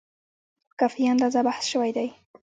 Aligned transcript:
په 0.69 0.73
کافي 0.79 1.03
اندازه 1.13 1.39
بحث 1.47 1.63
شوی 1.71 1.91
دی. 1.97 2.07